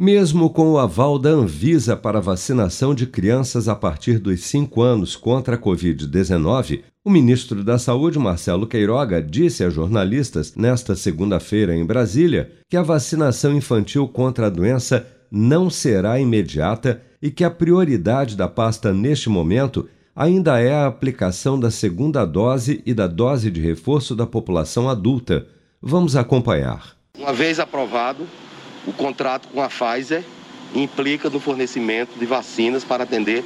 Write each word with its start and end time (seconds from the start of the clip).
Mesmo 0.00 0.48
com 0.48 0.70
o 0.70 0.78
aval 0.78 1.18
da 1.18 1.30
Anvisa 1.30 1.96
para 1.96 2.20
vacinação 2.20 2.94
de 2.94 3.04
crianças 3.04 3.66
a 3.66 3.74
partir 3.74 4.20
dos 4.20 4.42
5 4.44 4.80
anos 4.80 5.16
contra 5.16 5.56
a 5.56 5.58
Covid-19, 5.58 6.82
o 7.04 7.10
ministro 7.10 7.64
da 7.64 7.80
Saúde, 7.80 8.16
Marcelo 8.16 8.64
Queiroga, 8.64 9.20
disse 9.20 9.64
a 9.64 9.70
jornalistas 9.70 10.54
nesta 10.54 10.94
segunda-feira 10.94 11.74
em 11.74 11.84
Brasília 11.84 12.52
que 12.70 12.76
a 12.76 12.82
vacinação 12.82 13.56
infantil 13.56 14.06
contra 14.06 14.46
a 14.46 14.50
doença 14.50 15.04
não 15.32 15.68
será 15.68 16.20
imediata 16.20 17.02
e 17.20 17.28
que 17.28 17.42
a 17.42 17.50
prioridade 17.50 18.36
da 18.36 18.46
pasta 18.46 18.94
neste 18.94 19.28
momento 19.28 19.88
ainda 20.14 20.60
é 20.60 20.72
a 20.72 20.86
aplicação 20.86 21.58
da 21.58 21.72
segunda 21.72 22.24
dose 22.24 22.84
e 22.86 22.94
da 22.94 23.08
dose 23.08 23.50
de 23.50 23.60
reforço 23.60 24.14
da 24.14 24.28
população 24.28 24.88
adulta. 24.88 25.48
Vamos 25.82 26.14
acompanhar. 26.14 26.96
Uma 27.18 27.32
vez 27.32 27.58
aprovado, 27.58 28.28
o 28.88 28.92
contrato 28.94 29.48
com 29.48 29.60
a 29.60 29.68
Pfizer 29.68 30.24
implica 30.74 31.28
no 31.28 31.38
fornecimento 31.38 32.18
de 32.18 32.24
vacinas 32.24 32.84
para 32.84 33.04
atender 33.04 33.44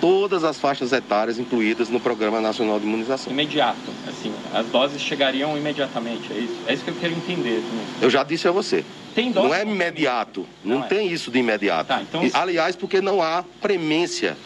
todas 0.00 0.42
as 0.42 0.58
faixas 0.58 0.90
etárias 0.92 1.38
incluídas 1.38 1.90
no 1.90 2.00
Programa 2.00 2.40
Nacional 2.40 2.80
de 2.80 2.86
Imunização. 2.86 3.30
Imediato, 3.30 3.78
assim, 4.08 4.32
as 4.54 4.66
doses 4.66 5.02
chegariam 5.02 5.54
imediatamente, 5.56 6.32
é 6.32 6.38
isso? 6.38 6.56
É 6.66 6.72
isso 6.72 6.84
que 6.84 6.90
eu 6.90 6.96
quero 6.98 7.12
entender. 7.12 7.62
Eu 8.00 8.08
já 8.08 8.24
disse 8.24 8.48
a 8.48 8.50
você. 8.50 8.82
Tem 9.14 9.30
dose? 9.30 9.48
Não 9.48 9.54
é 9.54 9.62
imediato, 9.62 10.46
não, 10.64 10.78
não 10.78 10.84
é. 10.84 10.88
tem 10.88 11.08
isso 11.12 11.30
de 11.30 11.38
imediato. 11.38 11.88
Tá, 11.88 12.00
então... 12.00 12.24
E, 12.24 12.30
aliás, 12.32 12.74
porque 12.74 13.02
não 13.02 13.22
há 13.22 13.44
premência 13.60 14.38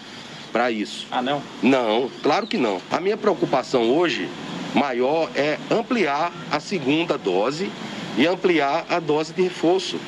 para 0.52 0.73
isso. 0.73 1.06
Ah, 1.12 1.23
não? 1.23 1.40
Não, 1.62 2.10
claro 2.23 2.48
que 2.48 2.59
não. 2.59 2.80
A 2.90 2.98
minha 2.98 3.16
preocupação 3.16 3.88
hoje 3.96 4.28
maior 4.74 5.30
é 5.37 5.59
ampliar 5.70 6.32
a 6.51 6.59
segunda 6.59 7.16
dose 7.16 7.70
e 8.16 8.26
ampliar 8.26 8.87
a 8.88 8.98
dose 8.98 9.32
de 9.32 9.42
reforço. 9.42 9.98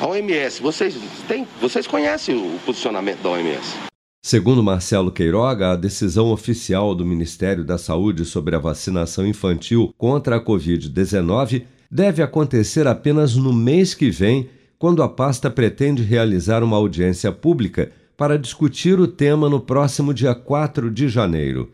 A 0.00 0.06
OMS, 0.08 0.60
vocês, 0.60 0.96
têm, 1.28 1.46
vocês 1.60 1.86
conhecem 1.86 2.34
o 2.36 2.58
posicionamento 2.66 3.22
da 3.22 3.30
OMS? 3.30 3.76
Segundo 4.20 4.62
Marcelo 4.62 5.12
Queiroga, 5.12 5.70
a 5.70 5.76
decisão 5.76 6.32
oficial 6.32 6.94
do 6.94 7.04
Ministério 7.04 7.62
da 7.62 7.78
Saúde 7.78 8.24
sobre 8.24 8.56
a 8.56 8.58
vacinação 8.58 9.24
infantil 9.26 9.94
contra 9.96 10.36
a 10.36 10.44
Covid-19 10.44 11.64
deve 11.88 12.22
acontecer 12.22 12.88
apenas 12.88 13.36
no 13.36 13.52
mês 13.52 13.94
que 13.94 14.10
vem, 14.10 14.50
quando 14.78 15.02
a 15.02 15.08
pasta 15.08 15.48
pretende 15.48 16.02
realizar 16.02 16.64
uma 16.64 16.76
audiência 16.76 17.30
pública 17.30 17.92
para 18.16 18.38
discutir 18.38 18.98
o 18.98 19.06
tema 19.06 19.48
no 19.48 19.60
próximo 19.60 20.12
dia 20.12 20.34
4 20.34 20.90
de 20.90 21.08
janeiro. 21.08 21.70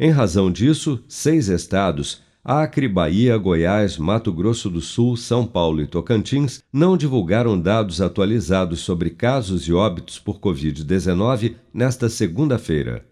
em 0.02 0.10
razão 0.10 0.50
disso, 0.50 1.04
seis 1.06 1.48
estados, 1.48 2.22
Acre, 2.42 2.88
Bahia, 2.88 3.36
Goiás, 3.36 3.98
Mato 3.98 4.32
Grosso 4.32 4.70
do 4.70 4.80
Sul, 4.80 5.14
São 5.14 5.46
Paulo 5.46 5.82
e 5.82 5.86
Tocantins, 5.86 6.62
não 6.72 6.96
divulgaram 6.96 7.60
dados 7.60 8.00
atualizados 8.00 8.80
sobre 8.80 9.10
casos 9.10 9.68
e 9.68 9.74
óbitos 9.74 10.18
por 10.18 10.40
Covid-19 10.40 11.56
nesta 11.72 12.08
segunda-feira. 12.08 13.04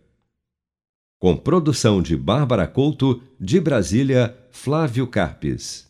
Com 1.19 1.37
produção 1.37 2.01
de 2.01 2.17
Bárbara 2.17 2.67
Couto, 2.67 3.21
de 3.39 3.61
Brasília, 3.61 4.35
Flávio 4.51 5.07
Carpes. 5.07 5.88